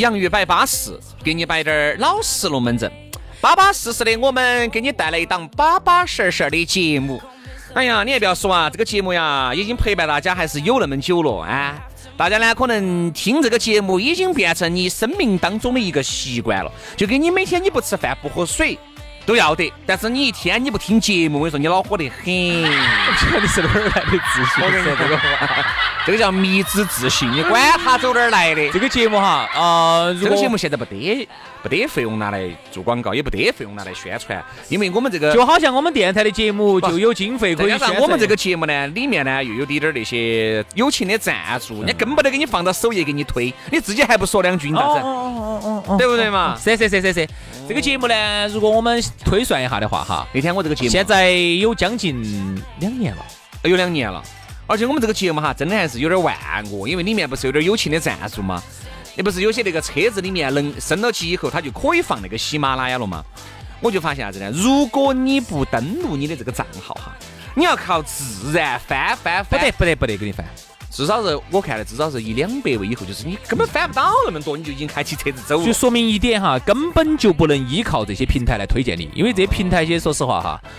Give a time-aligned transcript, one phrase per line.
[0.00, 2.92] 洋芋摆巴适，给你摆点儿老实龙门阵，
[3.40, 7.18] 巴巴适适的，我们给你带来一档巴巴适适的节目。
[7.72, 11.82] 哎呀，你还不要说啊，这个节目呀，已经陪伴大家还是有那么久了啊。
[12.14, 18.78] 大家呢，可能听这个节目已经变成你生命当中的一个习惯了，就跟你每天你不吃饭不喝水。
[19.26, 22.24] 都要得，但是你一天你不听节目，我跟你说你恼火得很。
[23.42, 24.64] 你是哪儿来的自信？
[24.64, 25.66] 我跟你说这个话，
[26.06, 27.30] 这个叫迷之自信。
[27.32, 28.70] 你管他走哪儿来的？
[28.70, 31.28] 这个节目哈，啊，这个节目现在不得
[31.66, 38.00] 不得费用拿来做广告，也不得费用拿来宣传，因为我们这个就好像我们电台的节目就有经费可以宣传。
[38.00, 45.00] 我们这个节目呢，里面呢又有滴点儿那些友情的赞助，人家更不得给你放到首页给你推，你自己还不说两句，你咋子？
[45.00, 46.56] 哦哦哦对不对嘛？
[46.56, 47.28] 是是是是是。
[47.66, 52.22] 这个节目呢，如果我们推算一下的话，哈，那天我这个节目现在有将近
[52.78, 53.26] 两年了，
[53.64, 54.22] 有两年了，
[54.68, 56.36] 而且我们这个节目哈，真的还是有点万
[56.70, 58.62] 恶，因为里面不是有点友情的赞助吗？
[59.16, 63.24] 你不是有些那个车子里面能升到级以后，它就可以放那个喜马拉雅了吗？
[63.80, 64.50] 我就发现啥子呢？
[64.54, 67.12] 如果你不登录你的这个账号哈，
[67.54, 70.46] 你要靠自然翻翻翻，不得不得不得给你翻。
[70.90, 75.64] 至少是我看的，至少是一两百位以后，就是你根本翻不到那么多，你就已经开起车子走了。
[75.66, 80.60] 就说明一点哈，根本就不能依靠这些平台来推荐你，因为这些平台些，说实话哈。
[80.64, 80.70] 嗯，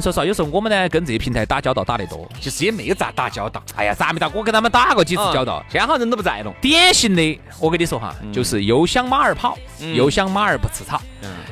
[0.00, 3.62] 说实话，有时候我们呢跟这些平台打交道打得多，其实也没有咋打交道。
[3.76, 4.28] 哎呀，咋没打？
[4.28, 6.52] 我跟他们打过几次交道，现在好像人都不在了。
[6.60, 9.58] 典型的，我跟你说哈，就是又想马儿跑，
[9.94, 11.00] 又想马儿不吃草，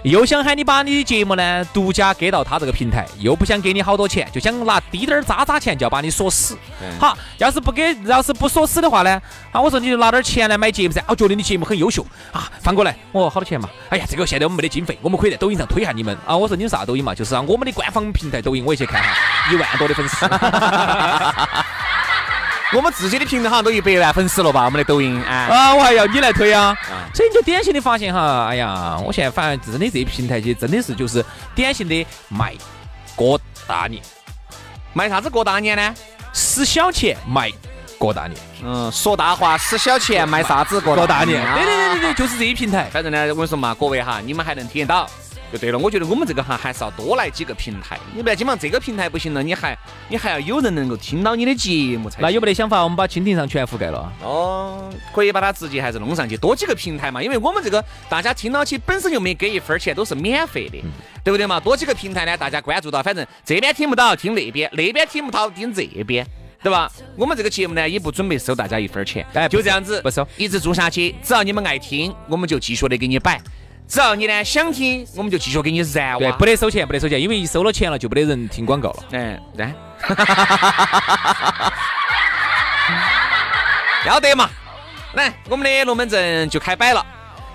[0.02, 6.56] 又想喊你把你的节目呢独家给到他这个平台，又不想给你好多钱，就想拿滴点儿渣渣钱就要把你锁死。
[6.98, 9.20] 好，要是不给，要是不锁死的话呢，
[9.52, 11.02] 啊，我说你就拿点钱来买节目噻。
[11.06, 13.68] 我觉得你节目很优秀啊，翻过来，我好多钱嘛？
[13.88, 16.36] 哎呀，这个现在我们没得经费，我们可以在抖音上推下你们啊。
[16.36, 17.14] 我说你们啥抖音嘛？
[17.14, 18.64] 就是啊，我们的官方平台抖音。
[18.64, 20.26] 我也去看哈，一万多的粉丝，
[22.72, 24.64] 我们自己的平台好像都一百万粉丝了吧？
[24.64, 26.76] 我们的抖音啊，啊，我还要你来推啊，
[27.14, 32.54] 所以你就典型的发现哈，哎呀，我现在反而真的这平台些真的是就是典型的卖
[33.14, 34.02] 过大年，
[34.92, 35.94] 卖啥子过大年呢？
[36.32, 37.48] 使小钱卖
[37.96, 41.40] 过大年，嗯，说大话使小钱卖啥子过大年？
[41.54, 42.88] 对对对对对，就是这些平台。
[42.92, 45.08] 反正呢，我跟你说嘛，各位哈，你们还能听得到。
[45.54, 49.78] 就对了，我觉得我们这个哈还是要多来几个平台，你不要基本上这个平台不行了，你还
[50.08, 52.20] 你还要有人能够听到你的节目才。
[52.20, 52.82] 那有没得想法？
[52.82, 54.12] 我们把蜻蜓上全覆盖了。
[54.20, 60.78] 哦，可以把它直接还是弄上去，多几个平台嘛，因为我们这个大家听到起本身就没给一分钱，都是免费的，
[61.22, 61.60] 对不对嘛？
[61.60, 66.26] 多几个平台呢，大家关注到，反正这边听不到听那边，那边听不到听这边，
[66.64, 66.90] 对吧？
[67.16, 73.40] 我们这个节目呢也不准备收大家一分钱，哎，就这样子不收，一直做下去，只要你们爱听，我们就继续的给你摆。
[73.86, 76.18] 只要你呢想听，我们就继续给你燃。
[76.18, 79.04] 对，不得收钱，不得收钱，因为一收了钱了就没得人听广告了。
[79.12, 79.72] 嗯，对。
[84.06, 84.50] 要得嘛！
[85.14, 87.04] 来，我们的龙门阵就开摆了。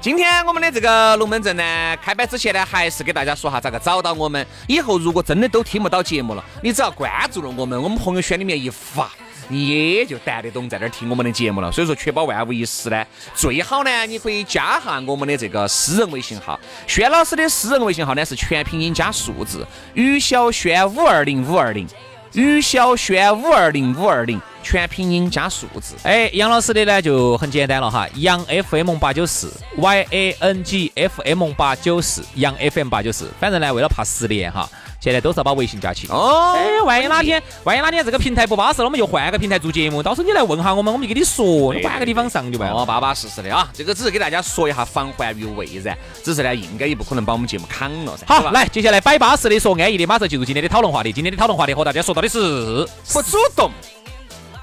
[0.01, 4.45] 今天我们的这个龙门阵呢，开摆之前呢，还是给大家说下咋个找到我们。
[4.67, 9.09] 以后如果真的都听不到节目了，你只要关注了我们，我们朋友圈里面一发。
[9.49, 16.57] 你也就弹得懂在这儿听我们的节目了，所以说确保万无一失呢，最好呢，你可以加下我们的这个私人微信号。
[16.87, 19.65] 轩老师的私人微信号呢是全拼音加数字，
[19.95, 21.87] 于小轩五二零五二零，
[22.33, 25.95] 于小轩五二零五二零，全拼音加数字。
[26.03, 34.69] 哎，杨老师的呢就很简单了哈，杨 FM 八九四，Y A N G F M 八九四，杨 FM 八九四，反正呢为了怕失联哈。
[34.99, 36.53] 现在都是要把微信加起哦。
[36.57, 40.03] 哎，万一哪天，万一哪天这个平台不巴适了，我们又换个平台做节目。
[40.03, 42.81] 到时候你来问下我们，我们就给你说，你换个地方上就完了。
[42.81, 43.69] 哦，巴巴适适的啊。
[43.73, 45.97] 这个只是给大家说一下，防患于未然。
[46.23, 48.25] 只是呢，应该也不可能把我们节目砍了噻。
[48.27, 51.13] 好，来，接下来摆巴适的，说安逸的，马上进入今天的讨论话题。
[51.13, 53.71] 今天的讨论话题和大家说到的是：不主动，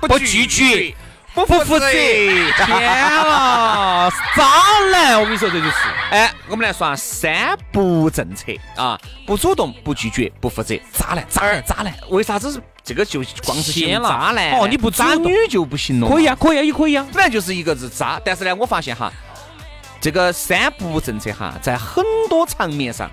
[0.00, 0.94] 不拒绝，
[1.44, 1.90] 不负责。
[1.90, 4.44] 天啊，渣
[4.90, 5.20] 男！
[5.20, 5.74] 我跟你说，这就是。
[6.10, 11.92] 哎，我们来说下三不政策啊，不主动，不拒绝，不负责，渣男，渣男，渣男。
[12.08, 14.52] 为啥子是这个就光是天渣男？
[14.52, 16.08] 哦，你不渣女就不行了？
[16.08, 17.06] 可以啊，可以啊，也可以啊。
[17.12, 19.12] 本来就是一个字渣，但是呢，我发现哈，
[20.00, 23.10] 这个三不政策哈，在很多场面上。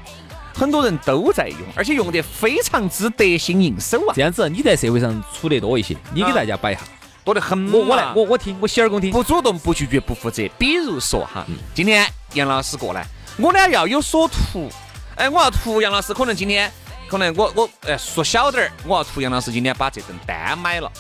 [0.56, 4.14] 很多人都在用，而且用得非常之得心应手啊！
[4.16, 6.82] 这样子，你在社会上处得多一些，你给大家摆一下，
[7.24, 7.72] 多得很。
[7.72, 9.12] 我我来，我我听，我洗耳恭听。
[9.12, 10.48] 不主动，不拒绝，不负责。
[10.58, 13.06] 比如说哈，今天杨老师过来，
[13.38, 14.72] 我呢要有所图，
[15.16, 16.72] 哎，我要图杨老师，可能今天，
[17.08, 20.92] 可能我我哎说小点儿，我要图杨老师今天把这顿单买了，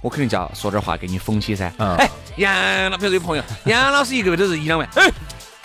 [0.00, 1.72] 我肯定就要说点话给你讽起噻。
[1.78, 5.12] 嗯哎，杨老，比如说有朋友， 杨老师一个月都是一两万，哎，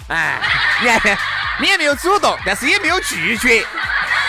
[0.09, 0.41] 哎，
[0.81, 1.17] 你看。
[1.61, 3.61] 你也没有主动，但是也没有拒绝，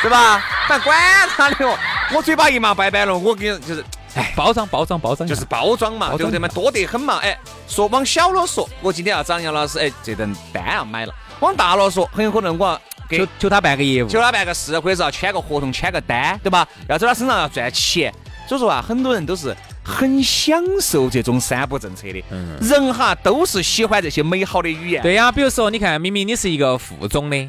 [0.03, 0.45] 对吧？
[0.67, 1.79] 反正管他的哦，
[2.13, 6.49] 我嘴巴一麻拜拜了，我给就是，哎，包装包装包装，就是包装嘛，对不对嘛？
[6.49, 11.15] 多得很嘛，哎，说往小了说，我今天要找杨老师，哎，这顿单要买了。
[11.41, 16.67] 往大了说，很有可能我给求求他办个业务，求他办个事，或者是要签个合同，签个单，对吧？
[16.89, 18.13] 要在他身上要赚钱。
[18.49, 19.57] 所以说啊，很多人都是。
[19.83, 25.03] 很享受这种三不政策的嗯人哈，都是喜欢这些美好的语言。
[25.03, 27.49] 对呀，比如说，你看，明明你是一个副总的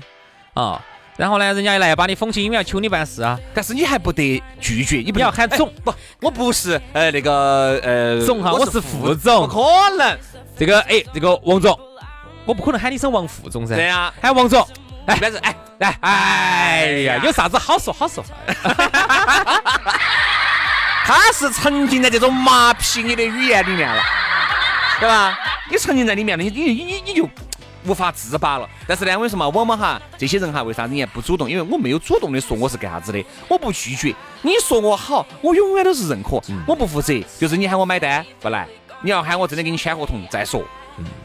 [0.53, 0.81] 啊，
[1.21, 9.61] 然后呢，人家一来把你封起，因为要求你办事啊，但是你还不得拒绝，你不要喊总，不，我不是呃那个呃总哈，我是副总，不可
[9.99, 10.17] 能。
[10.57, 11.79] 这个哎，这个王总，
[12.43, 13.75] 我不可能喊你声王副总噻。
[13.75, 14.67] 对呀，喊王总，
[15.05, 18.23] 哎，但是哎，来，哎呀，有啥子好说好说。
[21.05, 24.01] 他是沉浸在这种麻痹你的语言里面了，
[24.99, 25.37] 对吧？
[25.69, 27.29] 你沉浸在里面了，你你你你就
[27.85, 28.67] 无法自拔了。
[28.87, 31.49] 但是呢，我跟你说嘛，往往哈，这些人哈，为啥子你不主动？
[31.49, 34.13] 因为我没有主动的说我是干啥子的，我不拒绝。
[34.41, 36.41] 你说我好，我永远都是认可。
[36.67, 38.67] 我不负责，就是你喊我买单不来，
[39.01, 40.63] 你要喊我真的给你签合同再说。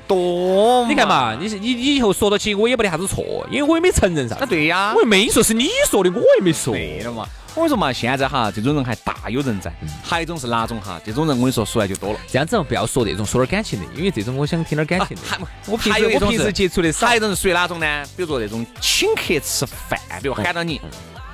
[0.06, 4.36] 多，你看嘛，你你你以后说到起我也没得啥子错，因为我也没承认啥。
[4.40, 6.72] 那对呀，我也没说是你说的，我也没说。
[6.72, 7.26] 对了嘛。
[7.56, 9.72] 我跟你说嘛，现在哈，这种人还大有人在。
[10.04, 11.00] 还有一种是哪种哈？
[11.02, 12.20] 这种人我跟你说，说来就多了。
[12.28, 15.22] 这样子不要说这种说点感情的，因为这种我想听点感情的。
[15.66, 17.06] 我平时我平时接触的少。
[17.06, 18.04] 还有一种是属于哪种呢？
[18.14, 20.78] 比如说那种请客吃饭，比如喊到你，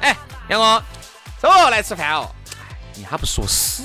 [0.00, 0.16] 哎，
[0.48, 0.80] 杨哥，
[1.40, 2.30] 走来吃饭哦。
[2.96, 3.82] 哎，他不说死，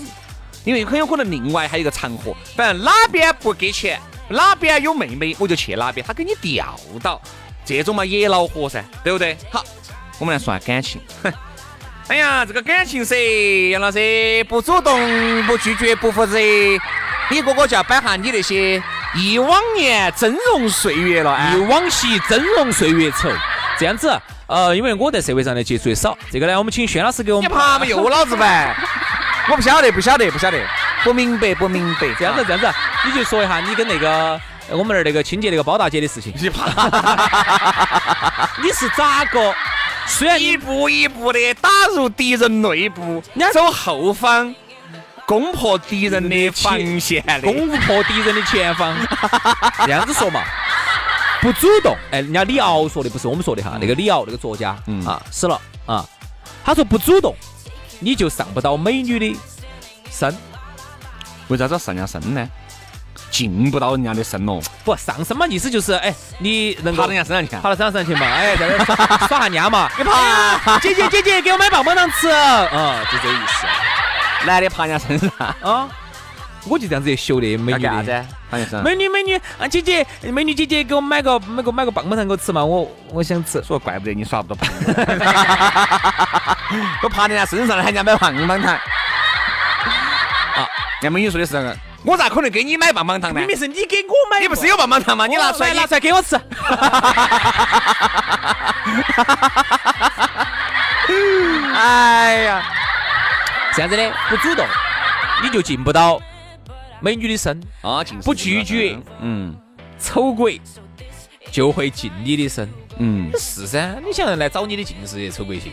[0.64, 4.00] 因为很有可能另外还有一个场合，反正哪边不给钱，
[4.30, 7.20] 哪边有妹妹，我就去哪边，他给你调到。
[7.66, 9.36] 这种嘛也恼火噻，对不对？
[9.50, 9.66] 好，
[10.20, 11.02] 我们来说下感情。
[12.10, 13.16] 哎呀，这个感情噻，
[13.70, 16.38] 杨老师不主动、不拒绝、不负责，
[17.30, 18.82] 你哥哥就要摆下你那些
[19.14, 23.30] 忆往年峥嵘岁月了，忆往昔峥嵘岁月稠。
[23.78, 24.18] 这样子，
[24.48, 27.52] 呃，因为我在社会上的接触的少，这个呢，我们请轩老师给我们。
[27.52, 27.86] 你怕嘛？
[27.86, 28.74] 又老子呗？
[29.50, 30.58] 我不晓得，不晓得，不晓得，
[31.04, 32.08] 不明白，不明白。
[32.18, 32.72] 这样子，这样子，
[33.06, 34.40] 你就说一下你跟那个
[34.70, 36.34] 我们那儿那个清洁那个包大姐的事情。
[36.40, 36.68] 你怕？
[38.64, 39.54] 你是咋个？
[40.08, 43.22] 虽然一步一步的打入敌人内部，
[43.54, 44.54] 走后方
[45.26, 48.96] 攻破敌人的防线，攻破敌人的前方。
[49.86, 50.42] 这样子说嘛，
[51.42, 51.96] 不主动。
[52.12, 54.76] 哎，人家李敖说的不是我们说的哈，那个李敖那个作家
[55.06, 56.06] 啊死了啊，
[56.64, 57.36] 他说不主动
[58.00, 59.40] 你就上不到美女的
[60.10, 60.36] 身。
[61.50, 62.50] 为啥子要上人家身呢？
[63.30, 68.96] 进不到人家的身哦，不上身嘛，意思就是哎，你能爬人家身上去，爬到身上上去嘛，哎，在这耍
[69.28, 73.66] 耍下娘嘛，你爬，姐姐姐姐，给我买棒棒糖吃，啊，就这意思。
[74.46, 75.30] 男的爬人家身上？
[75.62, 75.90] 啊，
[76.66, 78.26] 我就这样子秀的美女的，
[78.84, 83.62] 美女美女啊，姐姐美女姐姐，给我买个买个买个棒棒糖给我吃嘛，我我想吃。
[83.64, 84.94] 说怪不得你耍不到朋友，
[87.02, 88.74] 都爬人家身上了，喊人家买棒棒糖。
[88.74, 88.80] 啊，
[91.02, 91.78] 人家美女说的是那个。
[92.08, 93.40] 我咋可能给你买棒棒糖呢？
[93.42, 95.28] 明明是你给我买，你不是有棒棒糖吗？
[95.28, 96.40] 你拿出来，拿出来给我吃。
[101.76, 102.64] 哎呀，
[103.76, 104.66] 这样子的，不主动，
[105.44, 106.18] 你就进不到
[107.02, 109.54] 美女的身啊；不拒绝，嗯，
[110.00, 110.62] 丑鬼
[111.52, 112.70] 就会进你的身。
[113.00, 113.96] 嗯，是噻。
[114.06, 115.70] 你想来找你的尽是些丑鬼些，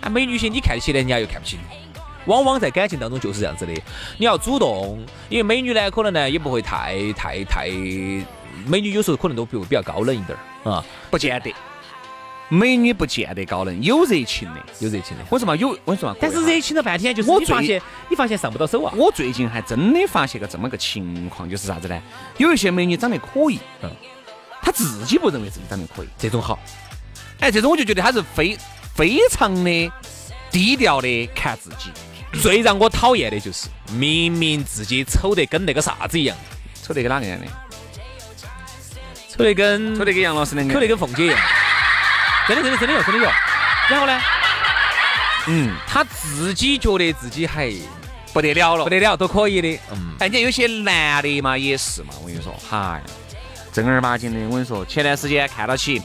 [0.00, 1.83] 啊，美女些你看起来人家又看不起你。
[2.26, 3.72] 往往在感情当中就是这样子的，
[4.18, 7.68] 你要主动，因为美女呢，可能呢也不会太太太，
[8.66, 11.52] 美女有时候可能都比比较高冷一点儿啊，不见得，
[12.48, 15.24] 美女不见得高冷，有热情的，有热情的。
[15.28, 18.92] 我说嘛，有，我说嘛，但是热情了半天，就是你发现，你发现上不到手啊。
[18.96, 22.00] 我最近还真的发现个这么个情况，就是啥子呢？
[22.38, 23.90] 有一些美女长得可以，嗯，
[24.62, 26.58] 她自己不认为自己长得可以，这种好，
[27.40, 28.56] 哎，这种我就觉得她是非
[28.94, 29.92] 非常的
[30.50, 31.90] 低调的看自己。
[32.40, 36.36] 最让我讨厌的就是明明自己丑得跟那个啥子一样，
[36.82, 37.46] 丑得跟哪个样的？
[39.30, 40.74] 丑得跟丑得跟杨老师两个。
[40.74, 41.38] 丑得跟凤姐一样，
[42.46, 43.30] 真的真的真的有真的有。
[43.90, 44.20] 然后呢，
[45.48, 47.72] 嗯，他自己觉得自己还
[48.32, 48.90] 不得了了不。
[48.90, 49.80] 得了，都可以的。
[49.92, 53.02] 嗯，哎，你看有些男的嘛也是嘛，我跟你说，嗨，
[53.72, 56.00] 正儿八经的，我跟你说，前段时间看到起，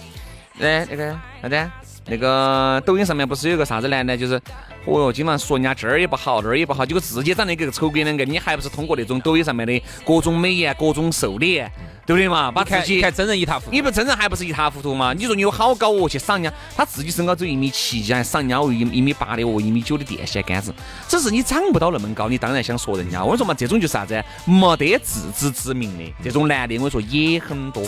[0.59, 1.71] 哎，那个啥子？
[2.05, 4.41] 那个抖音上面不是有个啥子男的，就是，
[4.89, 11.71] 哦哟，经常说人家这儿也不好，那儿也不好，结果自己长得跟个丑鬼两个，你还不是通过那种抖音上面的各种美颜、各种瘦脸，
[12.05, 12.51] 对不对嘛？
[12.51, 13.71] 把自己看看真人一塌糊涂。
[13.71, 15.13] 你不真人还不是一塌糊涂嘛？
[15.13, 20.73] 你说你有好高哦，去赏人家，他自己身高只有一米七几，还赏人家哦一一米八的哦，一米九的电线杆子。
[21.07, 23.23] 只是你长不到那么高，你当然想说人家。
[23.23, 24.23] 我跟你说嘛，这种就是啥子？
[24.45, 27.83] 没得自知之明的这种男的，我跟你说也很多。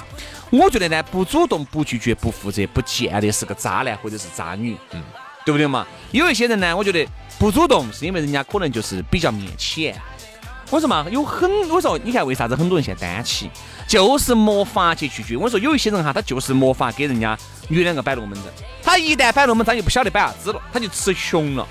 [0.50, 5.02] 我觉得呢，不主动、不拒绝、不负责，不见得是个渣男或者是渣女，嗯，
[5.46, 5.86] 对不对嘛？
[6.12, 7.08] 有一些人呢，我觉得
[7.40, 10.00] 不主动是因为人家可能就是比较面浅。
[10.70, 13.50] 我说嘛，有很，我说你看为啥子很多人现在单起，
[13.88, 15.36] 就是没法去拒绝。
[15.36, 18.46] 我说有一些人哈，他就是没法给人家女两个摆龙门阵，
[18.82, 21.68] 他一旦摆龙门阵，他就不晓得摆啥子了，他就吃穷了。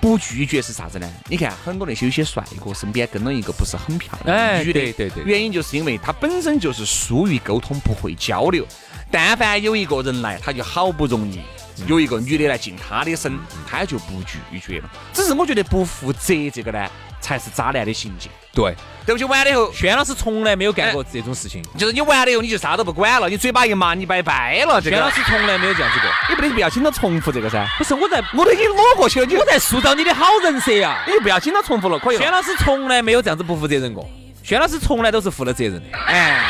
[0.00, 1.06] 不拒绝是啥子呢？
[1.28, 8.66] 你看很多那些有些帅哥身边跟了一个不是很漂亮的哎女的，对对对原因就是因为他本身就是疏于沟通，不会交流。
[9.10, 11.40] 但凡有一个人来，他就好不容易
[11.86, 13.38] 有一个女的来进他的身，
[13.68, 14.90] 他就不拒绝了。
[15.12, 16.88] 只是我觉得不负责这个呢，
[17.20, 18.30] 才是渣男的行径。
[18.52, 18.74] 对，
[19.06, 21.62] 对不起，完了以后，轩老师从来没有干过这种事情。
[21.78, 24.80] 就是你完了以后，你就啥都不管了，你嘴巴一麻，你拜拜了。
[24.80, 26.10] 这轩老师从来没有这样子过。
[26.28, 27.66] 你不得不要经常重复这个噻。
[27.78, 31.02] 不是我在，我都已经裸过去了，你我在塑造你的好人设呀。
[31.06, 32.22] 你就不要经常重复了，可以了。
[32.22, 34.08] 轩老师从来没有这样子不负责任过。
[34.42, 35.82] 轩老师从来都是负了责任的。
[36.06, 36.42] 哎，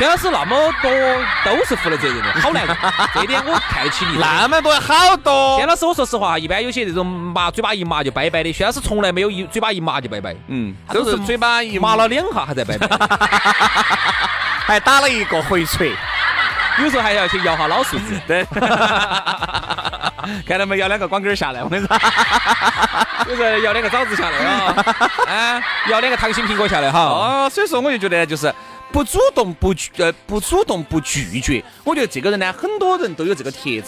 [0.00, 0.90] 轩老师那么多
[1.44, 2.74] 都是负了责任的， 好难过。
[3.12, 4.16] 这点我看得起你。
[4.16, 5.66] 那么多好多薛。
[5.66, 12.88] 老师，我说实话，一般有些这种麻嘴巴一麻就拜拜的，薛老师从来没有一嘴巴一麻就拜拜，嗯，都是嘴巴一麻了两下还在拜拜，
[14.64, 15.92] 还打了一个回锤。
[16.78, 18.18] 有时候还要去摇下老树子。
[18.26, 18.42] 对，
[20.46, 20.78] 看到没？
[20.78, 21.94] 摇两个光根儿下来，我跟你说。
[23.28, 24.74] 有时候摇两个枣子下来啊，
[25.28, 27.00] 啊，摇两个糖心苹果下来哈。
[27.00, 28.52] 哦，所以说我就觉得就是
[28.92, 33.84] 不主动不拒呃不主动不拒绝，我觉得这个人呢，很多人都有这个特质，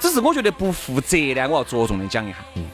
[0.00, 2.38] 只是我觉得不负责呢，我要着重的讲一下。
[2.54, 2.64] 嗯。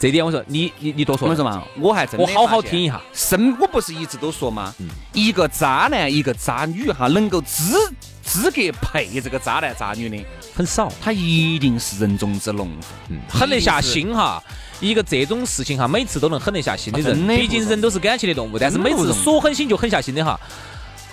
[0.00, 1.28] 这点我说你你你多说。
[1.28, 3.00] 我说嘛，我还真的我好好听一下。
[3.12, 4.72] 身我不是一直都说吗？
[5.12, 7.92] 一个渣男一个渣女哈，能够资
[8.22, 12.68] 资格配这个渣男渣女的，很少，他一定是人中之龙。
[13.08, 14.42] 嗯，狠得下心哈。
[14.80, 20.38] 一个这种事情哈，每次都能狠得下心的人，毕竟人都是感情的动物，但是每次说狠心就狠下心的哈，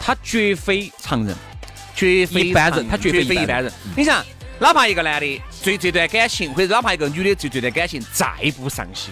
[0.06, 1.36] 他绝非常人，
[1.96, 3.74] 绝非一般人他绝非一般人。
[3.98, 4.24] 你想，
[4.60, 9.12] 哪怕一个男的对这段感情，或者哪怕一个女的对这段感情再不上心，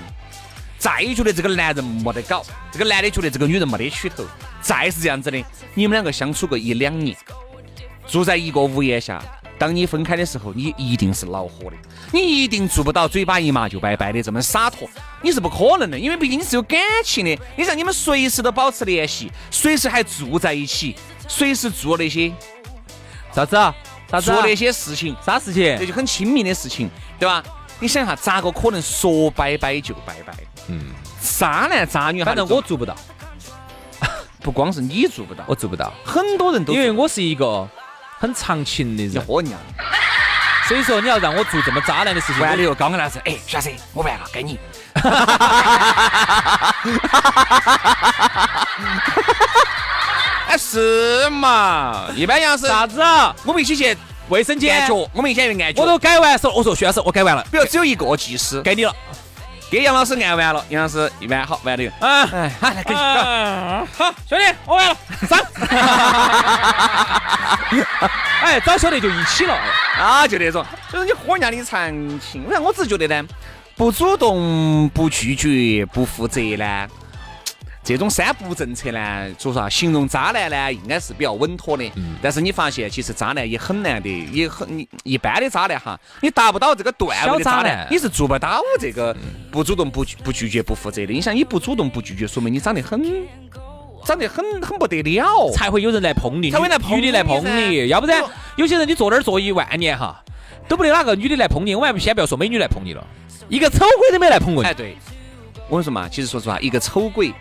[0.78, 4.24] 再觉得这个男人没得搞，这个男的觉得这个女人没得取头，
[4.62, 7.18] 再是这样子的，你们两个相处个一两年，
[8.08, 9.20] 住在一个屋檐下。
[9.58, 11.78] 当你分开的时候，你一定是恼火的，
[12.12, 14.90] 你一定做不到嘴巴一麻就拜拜的这么洒脱，
[15.22, 17.38] 你是不可能的，因为毕竟你是有感情的。
[17.56, 20.96] 你像，你们随时都保持联系，随时还住在一起，
[21.28, 22.32] 随时做那些
[23.34, 23.74] 啥子啊？
[24.10, 24.36] 啥子啊？
[24.36, 25.86] 做那些事情，啥事情这？
[25.86, 27.44] 就很亲密的事情，对吧？
[27.80, 30.34] 你想一下，咋个可能说拜拜就拜拜？
[30.68, 30.92] 嗯，
[31.22, 32.96] 渣男渣女，反正我做不到，
[34.42, 37.68] 不光是你做不到，我做不到，很多人都因为我是一个
[38.24, 39.26] 很长情的你人。
[40.66, 44.58] 所以说你要让我做这么渣男的事情，完了以后，刚刚那是，哎，小子，我完了，该你。
[50.48, 52.06] 哎，是嘛？
[52.16, 53.36] 一般样是啥子啊？
[53.44, 53.98] 我们一起去
[54.30, 55.82] 卫生间按脚，我们一起去按脚。
[55.82, 58.96] 我都改完手，我说徐老师，我改完了，比如只有一个技师，该你了。
[59.74, 63.00] 给杨老师按完了，杨老师一般好完了以后，啊，哎，好来给你。
[63.00, 64.96] 啊好，兄弟，我完了，
[65.28, 65.40] 上。
[68.44, 69.58] 哎，早晓得就一起了。
[70.00, 71.90] 啊，就那种，就是你喝人家的长
[72.20, 72.46] 情。
[72.48, 73.28] 我我只是觉得呢，
[73.76, 76.88] 不主动、不拒绝、不负责呢，
[77.84, 81.92] 这种三不政策呢，说实话，形容渣男呢，应该是比较稳妥的。
[82.22, 89.16] 但是你发现，其实渣男也很难的，也很你一般的渣男哈，你达不到这个段位的渣男男，你是做不到这个
[89.52, 91.12] 不主动、不拒不拒绝、不负责的。
[91.12, 93.04] 你想，你不主动、不拒绝，说明你长得很。
[94.06, 100.22] 长得很很不得了，才会有人来碰你，才会来碰女的来碰你，要不然哦有些人你坐那儿坐一万年哈，
[100.68, 103.08] 都不得哪个女的来碰你，我还先不要说美女来碰你了，
[103.48, 104.74] 一个丑鬼都没来碰过你哎，。
[104.74, 104.98] 对，
[105.70, 107.34] 我跟你说嘛，其实说实话，一个丑鬼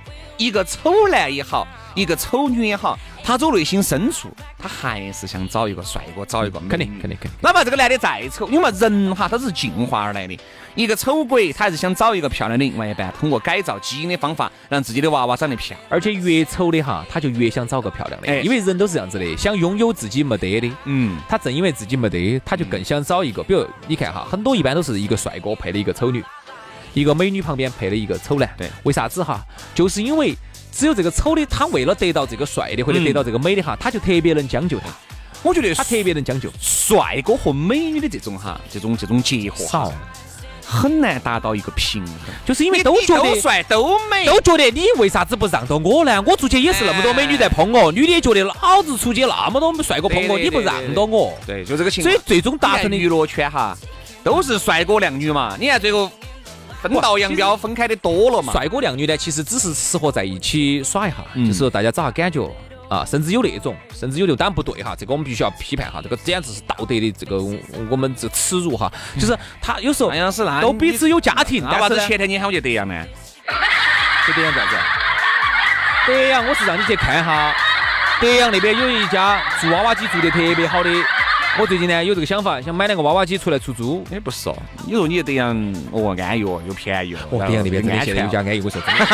[0.43, 7.31] 一个丑男也好，一个丑女也好，他走内心深处，他还是想找一个帅哥，找一个肯定肯定肯定。
[7.41, 10.37] 哪怕这个男的再丑，因为人哈他是进化而来的，
[10.75, 15.81] 一个丑鬼他还是想找一个漂亮的另外一半，通过改造基因的方法让自己的娃娃长得漂亮。
[15.89, 20.73] 而且越丑的哈，他就越想找个漂亮的，哎因为人都是这样子的，想拥有自己没得的。
[20.87, 26.21] 嗯，他正因为自己没得，他就更想找一个，比如你看哈，很多一般都是一个帅哥配了一个丑女，
[26.95, 28.49] 一个美女旁边配了一个丑男。
[28.57, 29.45] 对为啥子哈？
[29.75, 30.37] 就是因为
[30.71, 34.87] 只有这个丑的，他为了得到这个帅的或者嗯得到这个美的哈，他就特别能将就他，
[35.43, 36.51] 我觉得他特别能将就。
[36.61, 39.93] 帅哥和美女的这种哈，这种这种结合哈少，
[40.67, 42.15] 很难达到一个平衡。
[42.45, 46.21] 就是因为都觉得都帅都美，都觉得你为啥子不让到我呢？
[46.23, 52.13] 我出去也是那么多美女在捧我，女的也觉得老子出去那么多帅哥捧我，你不让到我，对，就这个情况。
[52.13, 53.77] 所以最终达成的娱乐圈哈，
[54.23, 55.57] 都是帅哥靓女嘛。
[55.59, 56.11] 你看最后
[56.83, 58.53] 分道扬镳，分开的多了嘛。
[58.53, 62.45] 帅哥靓女呢，其实只是适合在一起耍一下，嗯就是说大家找下感觉
[62.89, 67.39] 啊，甚至有那种，甚至有就，当然不对哈，这个我们必须要批判哈，这个简直是道德的这个
[67.89, 70.11] 我们这耻辱哈，就是他有时候
[70.61, 72.95] 都彼此有家庭，但是前天你喊我去德阳呢？
[74.27, 74.77] 是德阳啥子？
[76.07, 77.55] 德阳，我是让你去看哈，
[78.21, 80.91] 德阳那边有一家做娃娃机做的特别好的。
[81.61, 84.03] 我最近呢有这个想法，想买两个娃娃机出来出租。
[84.11, 84.57] 哎，不是哦，
[84.87, 85.55] 你说你去德阳
[85.91, 87.19] 哦，安逸哦，又便宜哦。
[87.31, 89.05] 哦，德阳那边真的现在有家安安逸，我 说真的，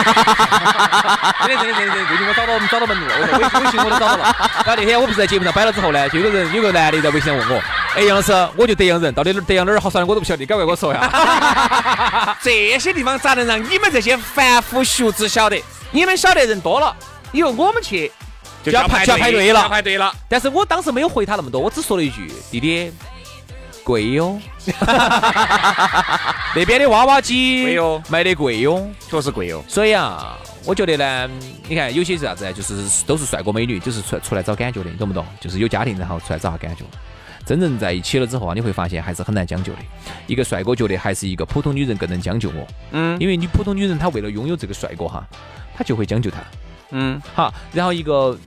[1.47, 4.37] 真的真的真的真的，最近我找到找到门路了，我微信我都找到了。
[4.64, 7.61] 然后那天我不是在节目上摆了之后呢，就有个人有个男的在微信上问我，
[7.97, 12.37] 哎，杨老师，我就德阳人，到底德阳哪儿好耍的我都不晓得，赶快给我说一下。
[12.40, 15.61] 这些地方咋能让你们这些凡夫俗子晓得？
[15.90, 16.95] 你们晓得人多了，
[17.33, 18.12] 以后我们去
[18.62, 20.12] 就就要排就要排队了要排队了。
[20.28, 22.92] 但是我当时没有回他那么多，我只说了一句，弟弟，
[23.84, 24.38] 贵哟。
[26.54, 28.86] 那边的娃娃机贵哟卖的贵哟。
[29.08, 29.64] 确实贵哟。
[29.66, 31.30] 所以啊，我觉得呢，
[31.68, 32.52] 你看有些是啥子呢？
[32.52, 35.24] 就是都是帅哥美女，就是出出来找感觉的，你懂不懂？
[35.40, 36.84] 就是有家庭然后出来找下感觉。
[37.46, 39.78] 真正在一起了之后啊，你会发现还是很难将就的。
[40.26, 45.26] 一个帅哥觉得还是一个普通女人更能将就我，嗯因为你普通女人她为了拥有这个帅哥哈，
[45.74, 46.40] 她就会将就他。
[46.90, 48.38] 嗯，好，然后一个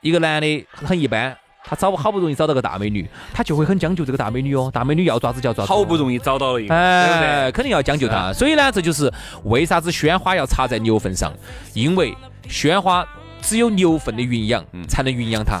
[0.00, 4.70] 一个男的很一般，他找好不容易找到个大美女，他就会很将就这个大美女哦。
[4.72, 7.52] 大美女要爪子就要爪子，好不容易找到了一个，哎，对？
[7.52, 8.32] 肯定要将就她。
[8.32, 9.12] 所以呢，这就是
[9.44, 11.32] 为啥子鲜花要插在牛粪上，
[11.74, 12.16] 因为
[12.48, 13.06] 鲜花
[13.42, 15.60] 只有牛粪的营养才能营养它。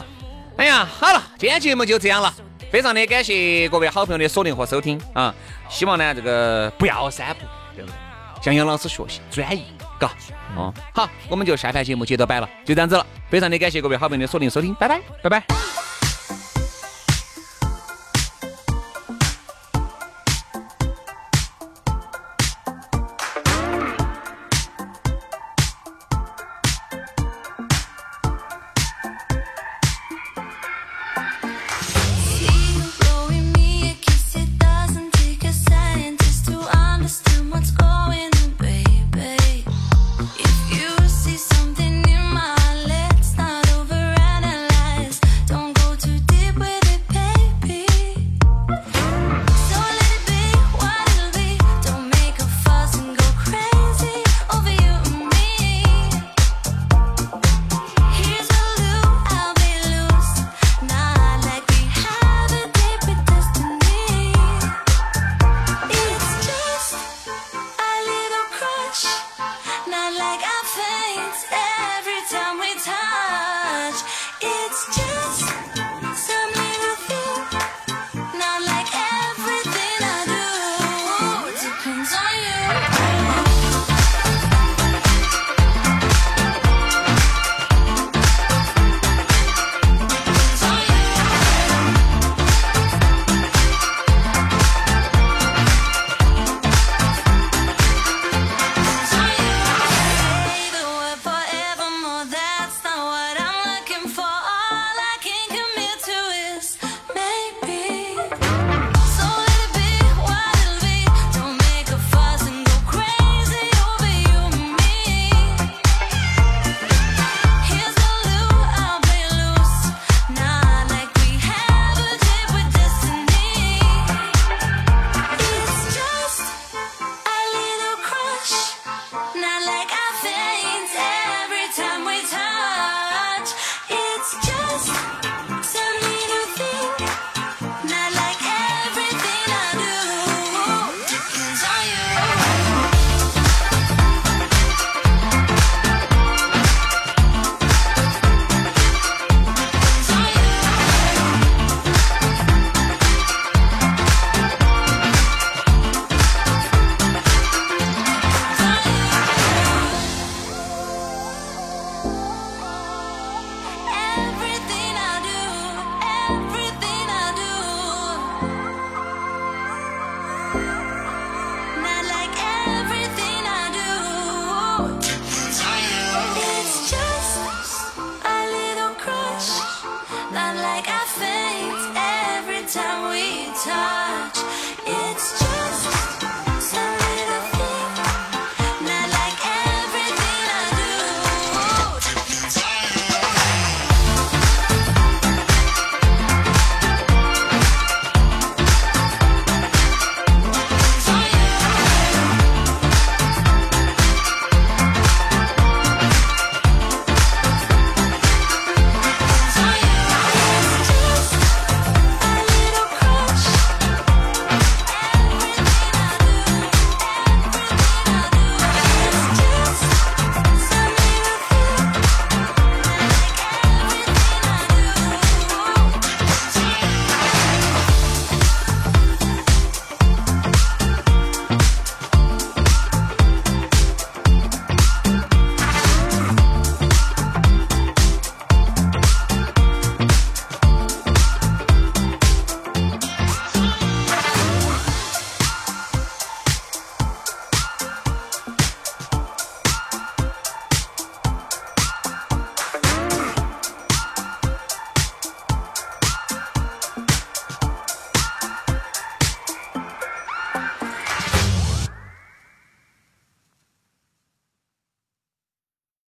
[0.56, 2.32] 哎呀，好了，今天节目就这样了。
[2.70, 5.32] 非常的感谢各位好朋友的锁定和收听啊！
[5.68, 7.94] 希望呢这个不要三不，对不对？
[8.42, 9.62] 向杨老师学习专一，
[9.98, 10.10] 嘎。
[10.56, 13.06] 哦，好，我们就下盘节目接着摆了，就这样子了。
[13.28, 15.00] 非常的感谢各位好朋友的锁定收听，拜拜。
[15.22, 15.95] 拜拜。